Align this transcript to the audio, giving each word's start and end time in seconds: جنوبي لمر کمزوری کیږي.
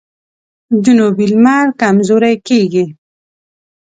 جنوبي 0.83 1.25
لمر 1.31 1.67
کمزوری 1.79 2.35
کیږي. 2.47 2.85